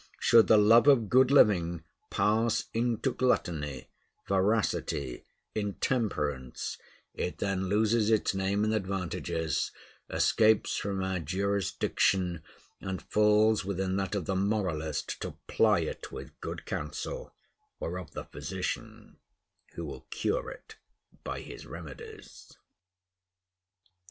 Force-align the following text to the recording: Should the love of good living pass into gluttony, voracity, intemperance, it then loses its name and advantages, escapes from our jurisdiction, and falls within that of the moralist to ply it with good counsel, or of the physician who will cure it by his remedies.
Should 0.19 0.47
the 0.47 0.57
love 0.57 0.87
of 0.87 1.09
good 1.11 1.29
living 1.29 1.83
pass 2.09 2.65
into 2.73 3.13
gluttony, 3.13 3.85
voracity, 4.27 5.25
intemperance, 5.53 6.79
it 7.13 7.37
then 7.37 7.67
loses 7.69 8.09
its 8.09 8.33
name 8.33 8.63
and 8.63 8.73
advantages, 8.73 9.69
escapes 10.09 10.75
from 10.75 11.03
our 11.03 11.19
jurisdiction, 11.19 12.41
and 12.79 12.99
falls 12.99 13.63
within 13.63 13.95
that 13.97 14.15
of 14.15 14.25
the 14.25 14.35
moralist 14.35 15.21
to 15.21 15.37
ply 15.45 15.81
it 15.81 16.11
with 16.11 16.31
good 16.41 16.65
counsel, 16.65 17.35
or 17.79 17.99
of 17.99 18.09
the 18.15 18.23
physician 18.23 19.17
who 19.75 19.85
will 19.85 20.07
cure 20.09 20.49
it 20.49 20.77
by 21.23 21.41
his 21.41 21.67
remedies. 21.67 22.57